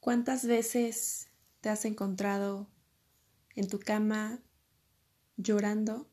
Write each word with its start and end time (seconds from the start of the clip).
¿Cuántas 0.00 0.46
veces 0.46 1.28
te 1.60 1.68
has 1.68 1.84
encontrado 1.84 2.70
en 3.54 3.68
tu 3.68 3.78
cama 3.78 4.42
llorando, 5.36 6.10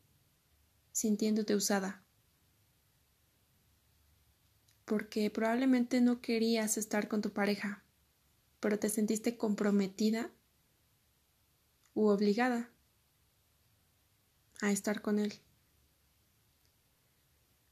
sintiéndote 0.92 1.56
usada? 1.56 2.03
Porque 4.83 5.29
probablemente 5.29 6.01
no 6.01 6.19
querías 6.19 6.77
estar 6.77 7.08
con 7.08 7.21
tu 7.21 7.31
pareja, 7.31 7.85
pero 8.59 8.77
te 8.77 8.89
sentiste 8.89 9.38
comprometida 9.38 10.31
u 11.93 12.07
obligada 12.07 12.69
a 14.61 14.71
estar 14.71 15.01
con 15.01 15.17
él. 15.17 15.33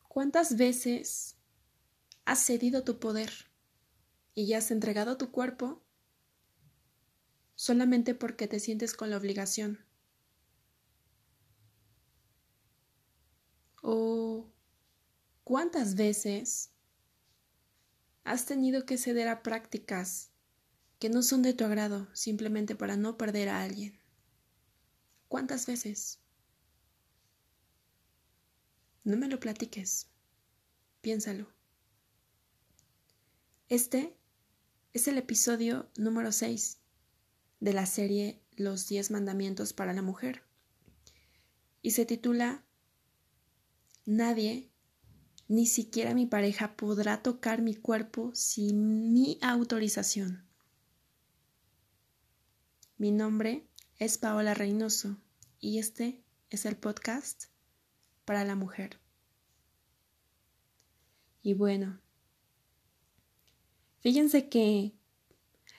¿Cuántas 0.07 0.55
veces 0.55 1.35
has 2.23 2.39
cedido 2.39 2.85
tu 2.85 2.99
poder 2.99 3.51
y 4.33 4.47
ya 4.47 4.59
has 4.59 4.71
entregado 4.71 5.17
tu 5.17 5.31
cuerpo 5.31 5.84
solamente 7.55 8.13
porque 8.13 8.47
te 8.47 8.59
sientes 8.59 8.93
con 8.93 9.09
la 9.09 9.17
obligación. 9.17 9.79
¿O 13.81 14.51
cuántas 15.43 15.95
veces 15.95 16.71
has 18.23 18.45
tenido 18.45 18.85
que 18.85 18.97
ceder 18.97 19.27
a 19.27 19.43
prácticas 19.43 20.31
que 20.99 21.09
no 21.09 21.21
son 21.21 21.41
de 21.41 21.53
tu 21.53 21.65
agrado 21.65 22.07
simplemente 22.13 22.75
para 22.75 22.97
no 22.97 23.17
perder 23.17 23.49
a 23.49 23.61
alguien? 23.61 23.99
¿Cuántas 25.27 25.65
veces? 25.65 26.19
No 29.03 29.17
me 29.17 29.27
lo 29.27 29.39
platiques. 29.39 30.09
Piénsalo. 31.01 31.47
Este 33.69 34.15
es 34.93 35.07
el 35.07 35.17
episodio 35.17 35.89
número 35.95 36.31
6 36.31 36.79
de 37.59 37.73
la 37.73 37.85
serie 37.85 38.41
Los 38.55 38.87
diez 38.87 39.11
mandamientos 39.11 39.73
para 39.73 39.93
la 39.93 40.01
mujer 40.01 40.45
y 41.85 41.91
se 41.91 42.03
titula 42.03 42.65
Nadie, 44.05 44.71
ni 45.47 45.67
siquiera 45.67 46.15
mi 46.15 46.25
pareja, 46.25 46.75
podrá 46.75 47.21
tocar 47.21 47.61
mi 47.61 47.75
cuerpo 47.75 48.31
sin 48.33 49.13
mi 49.13 49.37
autorización. 49.43 50.47
Mi 52.97 53.11
nombre 53.11 53.67
es 53.99 54.17
Paola 54.17 54.55
Reynoso 54.55 55.17
y 55.59 55.77
este 55.77 56.23
es 56.49 56.65
el 56.65 56.75
podcast 56.75 57.49
para 58.25 58.43
la 58.45 58.55
mujer. 58.55 58.99
Y 61.43 61.53
bueno, 61.53 62.01
fíjense 63.99 64.49
que 64.49 64.95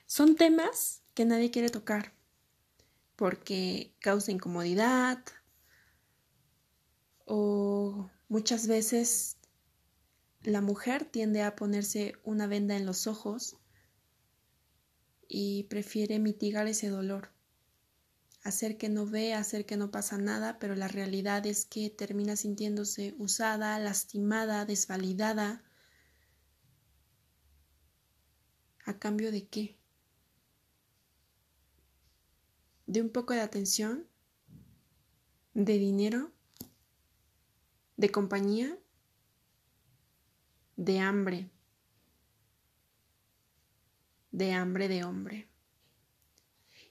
son 0.07 0.37
temas 0.37 1.03
que 1.17 1.25
nadie 1.25 1.51
quiere 1.51 1.71
tocar 1.71 2.13
porque 3.17 3.95
causa 4.01 4.31
incomodidad 4.31 5.19
o 7.25 8.11
muchas 8.29 8.67
veces 8.67 9.39
la 10.43 10.61
mujer 10.61 11.07
tiende 11.07 11.41
a 11.43 11.57
ponerse 11.57 12.13
una 12.23 12.47
venda 12.47 12.77
en 12.77 12.85
los 12.85 13.07
ojos 13.07 13.57
y 15.27 15.65
prefiere 15.65 16.19
mitigar 16.19 16.67
ese 16.67 16.91
dolor, 16.91 17.31
hacer 18.45 18.77
que 18.77 18.91
no 18.91 19.07
ve, 19.07 19.33
hacer 19.33 19.65
que 19.65 19.79
no 19.79 19.91
pasa 19.91 20.19
nada, 20.19 20.59
pero 20.59 20.77
la 20.77 20.87
realidad 20.87 21.47
es 21.47 21.65
que 21.65 21.89
termina 21.89 22.37
sintiéndose 22.37 23.15
usada, 23.17 23.79
lastimada, 23.79 24.67
desvalidada. 24.67 25.65
¿A 28.85 28.99
cambio 28.99 29.33
de 29.33 29.49
qué? 29.49 29.79
De 32.97 33.03
un 33.03 33.11
poco 33.11 33.35
de 33.35 33.43
atención, 33.43 34.09
de 35.53 35.77
dinero, 35.77 36.33
de 37.99 38.09
compañía, 38.09 38.79
de 40.77 41.01
hambre, 41.01 41.51
de 44.31 44.53
hambre 44.53 44.89
de 44.89 45.05
hombre. 45.05 45.47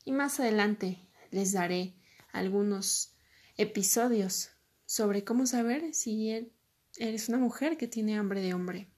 Y 0.03 0.11
más 0.11 0.39
adelante 0.39 1.09
les 1.31 1.53
daré 1.53 1.95
algunos 2.31 3.15
episodios 3.57 4.51
sobre 4.85 5.23
cómo 5.23 5.47
saber 5.47 5.91
si 5.95 6.51
eres 6.99 7.29
una 7.29 7.39
mujer 7.39 7.77
que 7.77 7.87
tiene 7.87 8.15
hambre 8.15 8.41
de 8.41 8.53
hombre. 8.53 8.91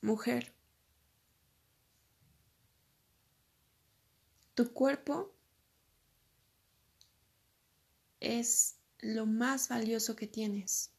Mujer, 0.00 0.55
Tu 4.56 4.72
cuerpo 4.72 5.34
es 8.20 8.76
lo 9.00 9.26
más 9.26 9.68
valioso 9.68 10.16
que 10.16 10.26
tienes. 10.26 10.92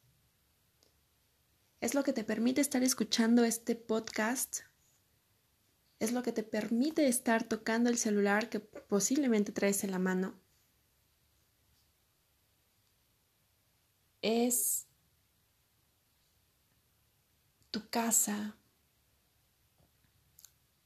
Es 1.81 1.95
lo 1.95 2.03
que 2.03 2.13
te 2.13 2.23
permite 2.23 2.61
estar 2.61 2.83
escuchando 2.83 3.43
este 3.45 3.75
podcast. 3.75 4.59
Es 5.97 6.11
lo 6.11 6.21
que 6.21 6.31
te 6.33 6.43
permite 6.43 7.07
estar 7.07 7.45
tocando 7.45 7.89
el 7.89 7.97
celular 7.97 8.47
que 8.51 8.59
posiblemente 8.59 9.51
traes 9.51 9.83
en 9.83 9.89
la 9.89 9.97
mano. 9.97 10.39
Es 14.21 14.85
tu 17.71 17.89
casa. 17.89 18.55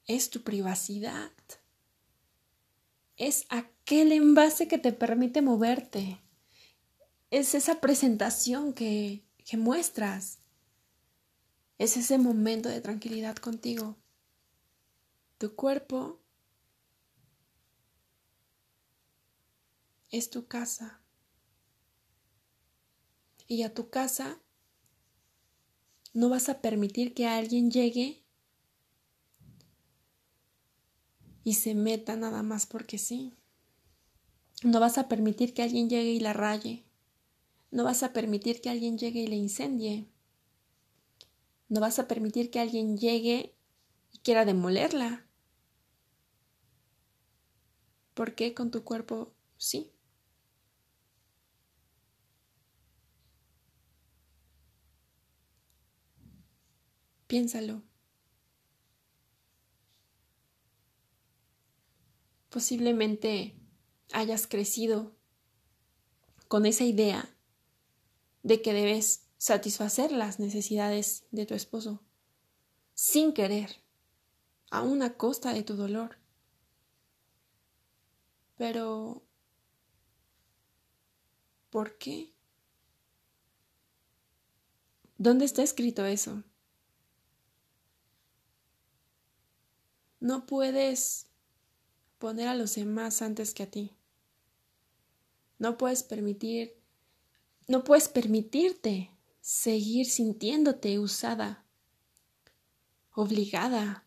Es 0.07 0.29
tu 0.29 0.41
privacidad 0.43 1.33
es 3.21 3.45
aquel 3.49 4.13
envase 4.13 4.67
que 4.67 4.79
te 4.79 4.91
permite 4.91 5.43
moverte. 5.43 6.19
Es 7.29 7.53
esa 7.53 7.79
presentación 7.79 8.73
que, 8.73 9.23
que 9.45 9.57
muestras. 9.57 10.39
Es 11.77 11.97
ese 11.97 12.17
momento 12.17 12.67
de 12.67 12.81
tranquilidad 12.81 13.35
contigo. 13.35 13.95
Tu 15.37 15.55
cuerpo 15.55 16.19
es 20.09 20.31
tu 20.31 20.47
casa. 20.47 21.03
Y 23.45 23.61
a 23.61 23.71
tu 23.71 23.91
casa 23.91 24.39
no 26.15 26.29
vas 26.29 26.49
a 26.49 26.59
permitir 26.59 27.13
que 27.13 27.27
alguien 27.27 27.69
llegue 27.69 28.23
y 31.43 31.53
se 31.55 31.75
meta 31.75 32.15
nada 32.15 32.43
más 32.43 32.65
porque 32.65 32.97
sí. 32.97 33.35
No 34.63 34.79
vas 34.79 34.97
a 34.97 35.07
permitir 35.07 35.53
que 35.53 35.61
alguien 35.61 35.87
llegue 35.87 36.11
y 36.13 36.19
la 36.19 36.33
raye. 36.33 36.83
No 37.71 37.83
vas 37.85 38.03
a 38.03 38.13
permitir 38.13 38.61
que 38.61 38.69
alguien 38.69 38.97
llegue 38.97 39.21
y 39.21 39.27
la 39.27 39.35
incendie. 39.35 40.07
No 41.69 41.79
vas 41.81 41.97
a 41.97 42.07
permitir 42.07 42.51
que 42.51 42.59
alguien 42.59 42.99
llegue 42.99 43.55
y 44.13 44.19
quiera 44.19 44.45
demolerla. 44.45 45.25
¿Por 48.13 48.35
qué 48.35 48.53
con 48.53 48.71
tu 48.71 48.85
cuerpo 48.85 49.33
sí? 49.57 49.91
Piénsalo. 57.27 57.81
Posiblemente 62.51 63.55
hayas 64.11 64.45
crecido 64.45 65.15
con 66.49 66.65
esa 66.65 66.83
idea 66.83 67.33
de 68.43 68.61
que 68.61 68.73
debes 68.73 69.29
satisfacer 69.37 70.11
las 70.11 70.39
necesidades 70.39 71.23
de 71.31 71.45
tu 71.45 71.55
esposo 71.55 72.03
sin 72.93 73.33
querer, 73.33 73.81
a 74.69 74.81
una 74.83 75.15
costa 75.15 75.53
de 75.53 75.63
tu 75.63 75.75
dolor. 75.75 76.17
Pero, 78.57 79.23
¿por 81.69 81.97
qué? 81.97 82.33
¿Dónde 85.17 85.45
está 85.45 85.63
escrito 85.63 86.05
eso? 86.05 86.43
No 90.19 90.45
puedes 90.45 91.30
poner 92.21 92.47
a 92.47 92.55
los 92.55 92.75
demás 92.75 93.21
antes 93.21 93.53
que 93.53 93.63
a 93.63 93.69
ti. 93.69 93.91
No 95.59 95.77
puedes 95.77 96.03
permitir, 96.03 96.77
no 97.67 97.83
puedes 97.83 98.07
permitirte 98.07 99.11
seguir 99.41 100.05
sintiéndote 100.05 100.99
usada, 100.99 101.65
obligada, 103.13 104.05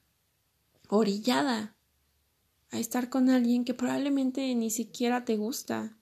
orillada 0.89 1.77
a 2.71 2.79
estar 2.79 3.11
con 3.11 3.29
alguien 3.29 3.67
que 3.67 3.75
probablemente 3.75 4.55
ni 4.55 4.71
siquiera 4.71 5.27
te 5.27 5.37
gusta. 5.37 5.99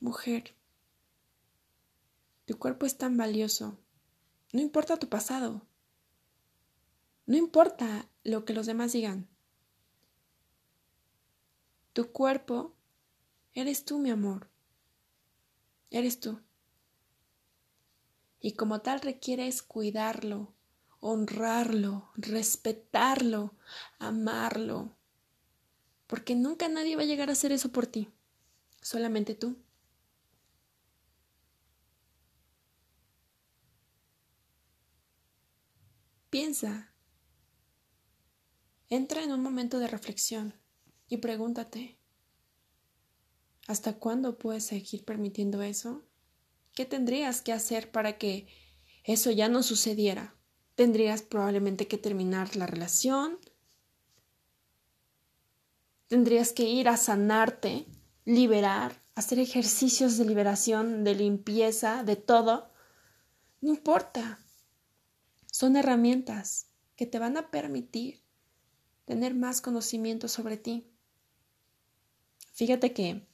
Mujer, 0.00 0.56
Tu 2.46 2.56
cuerpo 2.58 2.86
es 2.86 2.96
tan 2.96 3.16
valioso. 3.16 3.76
No 4.52 4.60
importa 4.60 4.98
tu 4.98 5.08
pasado. 5.08 5.66
No 7.26 7.36
importa 7.36 8.08
lo 8.24 8.44
que 8.44 8.54
los 8.54 8.66
demás 8.66 8.92
digan. 8.92 9.28
Tu 11.92 12.12
cuerpo 12.12 12.74
eres 13.54 13.84
tú, 13.84 13.98
mi 13.98 14.10
amor. 14.10 14.48
Eres 15.90 16.20
tú. 16.20 16.40
Y 18.40 18.52
como 18.52 18.80
tal 18.80 19.00
requieres 19.00 19.62
cuidarlo, 19.62 20.52
honrarlo, 21.00 22.10
respetarlo, 22.14 23.54
amarlo. 23.98 24.94
Porque 26.06 26.34
nunca 26.34 26.68
nadie 26.68 26.96
va 26.96 27.02
a 27.02 27.06
llegar 27.06 27.28
a 27.28 27.32
hacer 27.32 27.52
eso 27.52 27.70
por 27.72 27.86
ti. 27.86 28.08
Solamente 28.80 29.34
tú. 29.34 29.56
Piensa. 36.30 36.92
Entra 38.88 39.24
en 39.24 39.32
un 39.32 39.42
momento 39.42 39.80
de 39.80 39.88
reflexión 39.88 40.54
y 41.08 41.16
pregúntate, 41.16 41.98
¿hasta 43.66 43.94
cuándo 43.94 44.38
puedes 44.38 44.64
seguir 44.64 45.04
permitiendo 45.04 45.62
eso? 45.62 46.04
¿Qué 46.72 46.84
tendrías 46.84 47.42
que 47.42 47.52
hacer 47.52 47.90
para 47.90 48.16
que 48.16 48.46
eso 49.02 49.32
ya 49.32 49.48
no 49.48 49.64
sucediera? 49.64 50.36
Tendrías 50.76 51.22
probablemente 51.22 51.88
que 51.88 51.98
terminar 51.98 52.54
la 52.54 52.66
relación. 52.66 53.38
Tendrías 56.06 56.52
que 56.52 56.64
ir 56.64 56.88
a 56.88 56.96
sanarte, 56.96 57.86
liberar, 58.24 59.02
hacer 59.16 59.40
ejercicios 59.40 60.16
de 60.16 60.26
liberación, 60.26 61.02
de 61.02 61.16
limpieza, 61.16 62.04
de 62.04 62.14
todo. 62.14 62.70
No 63.60 63.70
importa. 63.70 64.38
Son 65.50 65.74
herramientas 65.74 66.68
que 66.94 67.06
te 67.06 67.18
van 67.18 67.36
a 67.36 67.50
permitir 67.50 68.25
tener 69.06 69.34
más 69.34 69.62
conocimiento 69.62 70.28
sobre 70.28 70.58
ti. 70.58 70.86
Fíjate 72.52 72.92
que 72.92 73.26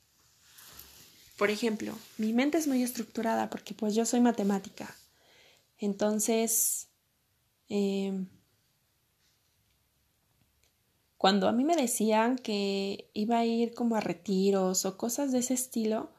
por 1.43 1.51
ejemplo, 1.51 1.99
mi 2.19 2.33
mente 2.33 2.57
es 2.57 2.69
muy 2.69 2.85
estructurada 2.85 3.51
porque 3.51 3.75
pues 3.75 3.97
yo 3.97 4.07
soy 4.07 4.21
matemática. 4.21 4.95
Entonces, 5.77 6.89
em, 7.69 8.29
cuando 11.19 11.49
a 11.49 11.53
mí 11.53 11.65
me 11.65 11.75
decían 11.75 12.37
que 12.37 13.11
iba 13.13 13.39
a 13.39 13.45
ir 13.45 13.75
como 13.75 13.97
a 13.97 14.01
retiros 14.01 14.85
o 14.85 14.97
cosas 14.97 15.33
de 15.33 15.41
ese 15.41 15.55
estilo, 15.55 16.11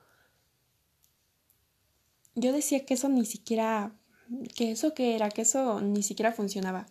yo 2.35 2.51
decía 2.51 2.85
que 2.85 2.95
eso 2.95 3.07
ni 3.07 3.25
siquiera, 3.25 3.95
que 4.57 4.71
eso 4.71 4.93
que 4.93 5.15
era, 5.15 5.29
que 5.29 5.43
eso 5.43 5.79
ni 5.79 6.03
siquiera 6.03 6.33
funcionaba. 6.33 6.85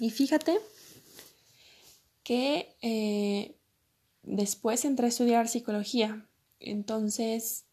Y 0.00 0.10
fíjate 0.10 0.58
que 2.24 2.74
eh, 2.82 3.54
Después 4.22 4.84
entré 4.84 5.06
a 5.06 5.08
estudiar 5.08 5.48
psicología. 5.48 6.26
Entonces 6.58 7.64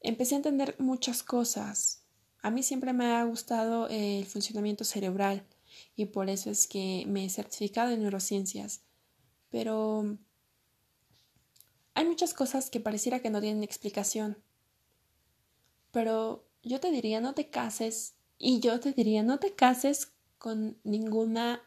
empecé 0.00 0.34
a 0.34 0.38
entender 0.38 0.76
muchas 0.78 1.22
cosas. 1.22 2.04
A 2.40 2.50
mí 2.50 2.62
siempre 2.62 2.92
me 2.92 3.06
ha 3.06 3.24
gustado 3.24 3.88
el 3.88 4.24
funcionamiento 4.26 4.84
cerebral 4.84 5.44
y 5.96 6.06
por 6.06 6.28
eso 6.28 6.50
es 6.50 6.66
que 6.66 7.04
me 7.06 7.24
he 7.24 7.30
certificado 7.30 7.90
en 7.90 8.02
neurociencias. 8.02 8.82
Pero 9.50 10.18
hay 11.94 12.04
muchas 12.04 12.32
cosas 12.32 12.70
que 12.70 12.80
pareciera 12.80 13.20
que 13.20 13.30
no 13.30 13.40
tienen 13.40 13.62
explicación. 13.62 14.38
Pero 15.90 16.48
yo 16.62 16.80
te 16.80 16.90
diría 16.90 17.20
no 17.20 17.34
te 17.34 17.50
cases 17.50 18.14
y 18.38 18.60
yo 18.60 18.80
te 18.80 18.92
diría 18.92 19.22
no 19.22 19.38
te 19.38 19.52
cases 19.54 20.11
con 20.42 20.76
ninguna 20.82 21.62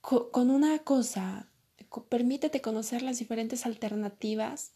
con 0.00 0.50
una 0.50 0.78
cosa 0.78 1.50
permítete 2.08 2.60
conocer 2.60 3.02
las 3.02 3.18
diferentes 3.18 3.66
alternativas 3.66 4.70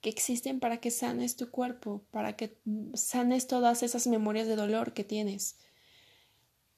que 0.00 0.10
existen 0.10 0.60
para 0.60 0.76
que 0.76 0.92
sanes 0.92 1.34
tu 1.34 1.50
cuerpo, 1.50 2.04
para 2.12 2.36
que 2.36 2.56
sanes 2.94 3.48
todas 3.48 3.82
esas 3.82 4.06
memorias 4.06 4.46
de 4.46 4.54
dolor 4.54 4.92
que 4.92 5.02
tienes, 5.02 5.56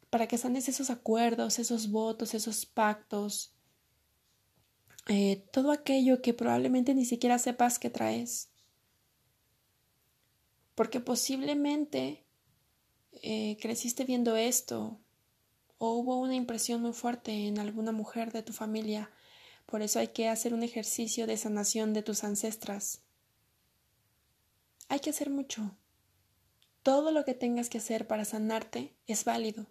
para 0.09 0.27
que 0.27 0.39
sanes 0.39 0.71
esos 0.71 0.89
acuerdos, 0.89 1.59
esos 1.59 1.91
votos, 1.91 2.33
esos 2.33 2.65
pactos, 2.65 3.53
eh, 5.09 5.45
todo 5.53 5.71
aquello 5.71 6.23
que 6.23 6.33
probablemente 6.33 6.95
ni 6.95 7.05
siquiera 7.05 7.39
sepas 7.39 7.79
que 7.79 7.91
traes. 7.91 8.49
Porque 10.75 11.01
posiblemente 11.01 12.25
eh, 13.21 13.59
creciste 13.61 14.05
viendo 14.07 14.35
esto 14.37 14.99
o 15.79 15.93
hubo 15.95 16.19
una 16.21 16.35
impresión 16.35 16.83
muy 16.83 16.93
fuerte 16.93 17.47
en 17.47 17.59
alguna 17.59 17.93
mujer 17.93 18.33
de 18.33 18.43
tu 18.43 18.53
familia 18.53 19.11
por 19.67 19.83
eso 19.83 19.99
hay 19.99 20.09
que 20.09 20.29
hacer 20.29 20.55
un 20.55 20.63
ejercicio 20.63 21.27
de 21.27 21.37
sanación 21.37 21.93
de 21.95 22.03
tus 22.03 22.25
ancestras. 22.25 23.03
Hay 24.89 25.01
que 25.01 25.11
hacer 25.11 25.31
mucho. 25.31 25.77
Todo 26.83 27.11
lo 27.11 27.25
que 27.25 27.35
tengas 27.35 27.71
que 27.71 27.79
hacer 27.79 28.07
para 28.07 28.25
sanarte 28.25 28.95
es 29.07 29.25
válido. 29.25 29.67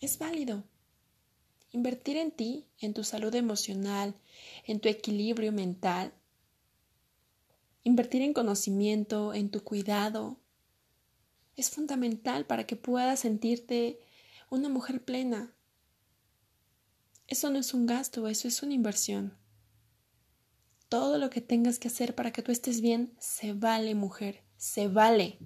Es 0.00 0.18
válido. 0.18 0.64
Invertir 1.72 2.16
en 2.16 2.30
ti, 2.30 2.66
en 2.80 2.94
tu 2.94 3.04
salud 3.04 3.34
emocional, 3.34 4.14
en 4.64 4.80
tu 4.80 4.88
equilibrio 4.88 5.52
mental, 5.52 6.14
invertir 7.84 8.22
en 8.22 8.32
conocimiento, 8.32 9.34
en 9.34 9.50
tu 9.50 9.62
cuidado, 9.62 10.38
es 11.56 11.70
fundamental 11.70 12.46
para 12.46 12.66
que 12.66 12.76
puedas 12.76 13.20
sentirte 13.20 13.98
una 14.50 14.68
mujer 14.68 15.04
plena, 15.04 15.56
eso 17.26 17.50
no 17.50 17.58
es 17.58 17.74
un 17.74 17.86
gasto, 17.86 18.28
eso 18.28 18.46
es 18.46 18.62
una 18.62 18.74
inversión. 18.74 19.36
Todo 20.88 21.18
lo 21.18 21.28
que 21.30 21.40
tengas 21.40 21.80
que 21.80 21.88
hacer 21.88 22.14
para 22.14 22.30
que 22.32 22.42
tú 22.42 22.52
estés 22.52 22.80
bien, 22.80 23.16
se 23.18 23.52
vale, 23.52 23.96
mujer, 23.96 24.44
se 24.56 24.86
vale. 24.86 25.38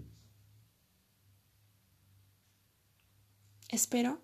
Espero 3.71 4.23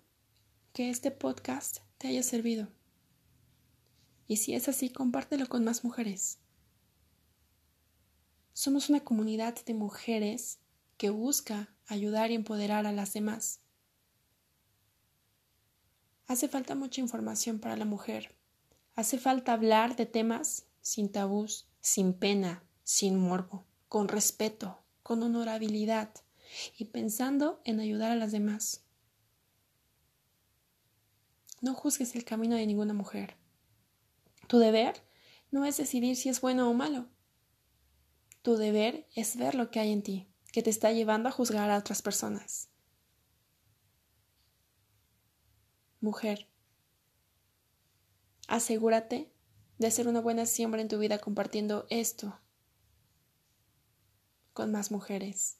que 0.73 0.91
este 0.91 1.09
podcast 1.09 1.79
te 1.97 2.09
haya 2.09 2.21
servido. 2.21 2.67
Y 4.27 4.37
si 4.37 4.53
es 4.53 4.67
así, 4.67 4.91
compártelo 4.91 5.47
con 5.47 5.63
más 5.63 5.83
mujeres. 5.83 6.39
Somos 8.53 8.89
una 8.89 8.99
comunidad 8.99 9.55
de 9.65 9.73
mujeres 9.73 10.59
que 10.97 11.09
busca 11.09 11.73
ayudar 11.87 12.31
y 12.31 12.35
empoderar 12.35 12.85
a 12.85 12.91
las 12.91 13.13
demás. 13.13 13.61
Hace 16.27 16.47
falta 16.49 16.75
mucha 16.75 17.01
información 17.01 17.59
para 17.59 17.77
la 17.77 17.85
mujer. 17.85 18.35
Hace 18.95 19.17
falta 19.17 19.53
hablar 19.53 19.95
de 19.95 20.05
temas 20.05 20.65
sin 20.81 21.09
tabús, 21.11 21.67
sin 21.79 22.13
pena, 22.13 22.63
sin 22.83 23.17
morbo, 23.17 23.65
con 23.87 24.07
respeto, 24.07 24.79
con 25.03 25.23
honorabilidad 25.23 26.09
y 26.77 26.85
pensando 26.85 27.61
en 27.63 27.79
ayudar 27.79 28.11
a 28.11 28.15
las 28.15 28.31
demás. 28.31 28.83
No 31.61 31.73
juzgues 31.73 32.15
el 32.15 32.25
camino 32.25 32.55
de 32.55 32.67
ninguna 32.67 32.93
mujer. 32.93 33.35
Tu 34.47 34.59
deber 34.59 35.01
no 35.51 35.65
es 35.65 35.77
decidir 35.77 36.15
si 36.15 36.29
es 36.29 36.41
bueno 36.41 36.69
o 36.69 36.73
malo. 36.73 37.07
Tu 38.41 38.57
deber 38.57 39.07
es 39.15 39.37
ver 39.37 39.55
lo 39.55 39.71
que 39.71 39.79
hay 39.79 39.91
en 39.91 40.03
ti, 40.03 40.27
que 40.51 40.63
te 40.63 40.69
está 40.69 40.91
llevando 40.91 41.29
a 41.29 41.31
juzgar 41.31 41.69
a 41.69 41.77
otras 41.77 42.01
personas. 42.01 42.69
Mujer, 45.99 46.47
asegúrate 48.47 49.31
de 49.77 49.87
hacer 49.87 50.07
una 50.07 50.21
buena 50.21 50.45
siembra 50.45 50.81
en 50.81 50.87
tu 50.87 50.99
vida 50.99 51.19
compartiendo 51.19 51.85
esto 51.89 52.39
con 54.53 54.71
más 54.71 54.89
mujeres. 54.89 55.57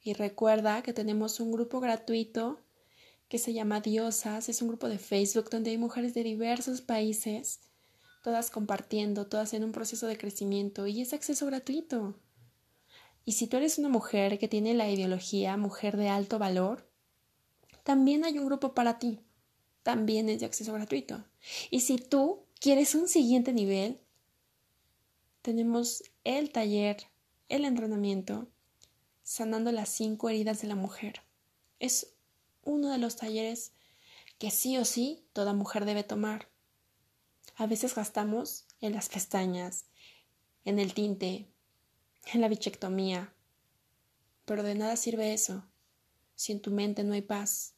Y 0.00 0.14
recuerda 0.14 0.82
que 0.82 0.92
tenemos 0.92 1.40
un 1.40 1.52
grupo 1.52 1.80
gratuito 1.80 2.60
que 3.28 3.38
se 3.38 3.52
llama 3.52 3.80
Diosas. 3.80 4.48
Es 4.48 4.62
un 4.62 4.68
grupo 4.68 4.88
de 4.88 4.98
Facebook 4.98 5.50
donde 5.50 5.70
hay 5.70 5.78
mujeres 5.78 6.14
de 6.14 6.22
diversos 6.22 6.80
países, 6.80 7.60
todas 8.22 8.50
compartiendo, 8.50 9.26
todas 9.26 9.52
en 9.52 9.64
un 9.64 9.72
proceso 9.72 10.06
de 10.06 10.16
crecimiento 10.16 10.86
y 10.86 11.02
es 11.02 11.12
acceso 11.12 11.46
gratuito. 11.46 12.14
Y 13.26 13.32
si 13.32 13.46
tú 13.46 13.58
eres 13.58 13.76
una 13.76 13.90
mujer 13.90 14.38
que 14.38 14.48
tiene 14.48 14.72
la 14.72 14.88
ideología 14.88 15.58
mujer 15.58 15.98
de 15.98 16.08
alto 16.08 16.38
valor, 16.38 16.88
también 17.82 18.24
hay 18.24 18.38
un 18.38 18.46
grupo 18.46 18.72
para 18.72 18.98
ti 18.98 19.20
también 19.86 20.28
es 20.28 20.40
de 20.40 20.46
acceso 20.46 20.72
gratuito. 20.72 21.24
Y 21.70 21.78
si 21.78 21.98
tú 21.98 22.42
quieres 22.58 22.96
un 22.96 23.06
siguiente 23.06 23.52
nivel, 23.52 24.00
tenemos 25.42 26.02
el 26.24 26.50
taller, 26.50 26.96
el 27.48 27.64
entrenamiento, 27.64 28.48
sanando 29.22 29.70
las 29.70 29.88
cinco 29.88 30.28
heridas 30.28 30.60
de 30.60 30.66
la 30.66 30.74
mujer. 30.74 31.22
Es 31.78 32.14
uno 32.64 32.90
de 32.90 32.98
los 32.98 33.14
talleres 33.14 33.74
que 34.38 34.50
sí 34.50 34.76
o 34.76 34.84
sí 34.84 35.24
toda 35.32 35.52
mujer 35.52 35.84
debe 35.84 36.02
tomar. 36.02 36.48
A 37.54 37.68
veces 37.68 37.94
gastamos 37.94 38.64
en 38.80 38.92
las 38.92 39.08
pestañas, 39.08 39.84
en 40.64 40.80
el 40.80 40.94
tinte, 40.94 41.46
en 42.32 42.40
la 42.40 42.48
bichectomía. 42.48 43.32
Pero 44.44 44.62
de 44.62 44.74
nada 44.74 44.96
sirve 44.96 45.32
eso 45.32 45.64
si 46.34 46.52
en 46.52 46.60
tu 46.60 46.70
mente 46.70 47.02
no 47.02 47.14
hay 47.14 47.22
paz, 47.22 47.74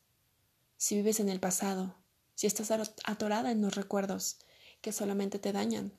si 0.76 0.96
vives 0.96 1.20
en 1.20 1.28
el 1.28 1.40
pasado, 1.40 1.94
si 2.34 2.46
estás 2.46 2.70
atorada 3.04 3.52
en 3.52 3.62
los 3.62 3.74
recuerdos 3.74 4.38
que 4.80 4.92
solamente 4.92 5.38
te 5.38 5.52
dañan. 5.52 5.92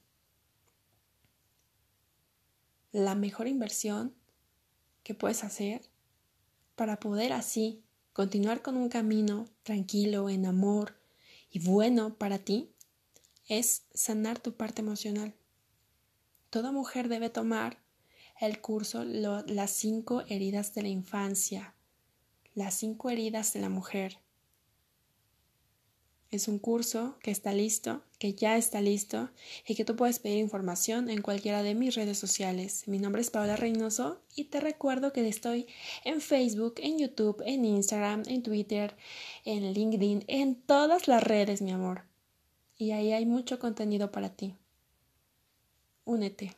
La 2.92 3.16
mejor 3.16 3.48
inversión 3.48 4.14
que 5.04 5.14
puedes 5.14 5.44
hacer 5.44 5.82
para 6.76 7.00
poder 7.00 7.34
así 7.34 7.84
continuar 8.14 8.62
con 8.62 8.76
un 8.78 8.90
camino 8.90 9.46
tranquilo, 9.64 10.30
en 10.30 10.46
amor 10.46 11.00
y 11.50 11.60
bueno 11.60 12.16
para 12.16 12.40
ti, 12.40 12.74
es 13.48 13.84
sanar 13.94 14.40
tu 14.40 14.54
parte 14.54 14.82
emocional. 14.82 15.34
Toda 16.50 16.72
mujer 16.72 17.10
debe 17.10 17.30
tomar 17.30 17.82
el 18.40 18.62
curso 18.62 19.04
Las 19.04 19.72
cinco 19.72 20.24
heridas 20.30 20.74
de 20.74 20.84
la 20.84 20.88
infancia, 20.88 21.76
las 22.56 22.74
cinco 22.74 23.10
heridas 23.10 23.54
de 23.54 23.60
la 23.60 23.70
mujer. 23.70 24.20
Es 26.32 26.48
un 26.48 26.60
curso 26.60 27.18
que 27.24 27.32
está 27.32 27.54
listo, 27.54 28.04
que 28.20 28.36
ya 28.36 28.56
está 28.56 28.82
listo 28.82 29.32
y 29.68 29.74
que 29.74 29.84
tú 29.84 29.96
puedes 29.96 30.20
pedir 30.20 30.38
información 30.38 31.10
en 31.10 31.24
cualquiera 31.24 31.64
de 31.64 31.74
mis 31.74 31.96
redes 31.96 32.20
sociales. 32.20 32.88
Mi 32.88 33.00
nombre 33.00 33.22
es 33.22 33.32
Paola 33.32 33.56
Reynoso 33.56 34.22
y 34.36 34.46
te 34.46 34.60
recuerdo 34.60 35.12
que 35.12 35.28
estoy 35.28 35.66
en 36.06 36.22
Facebook, 36.22 36.76
en 36.78 37.00
YouTube, 37.00 37.42
en 37.46 37.66
Instagram, 37.66 38.24
en 38.28 38.44
Twitter, 38.44 38.96
en 39.44 39.74
LinkedIn, 39.74 40.24
en 40.28 40.56
todas 40.56 41.08
las 41.08 41.24
redes, 41.24 41.64
mi 41.64 41.72
amor. 41.72 42.04
Y 42.78 42.92
ahí 42.92 43.12
hay 43.12 43.26
mucho 43.26 43.58
contenido 43.58 44.12
para 44.12 44.30
ti. 44.30 44.56
Únete. 46.06 46.56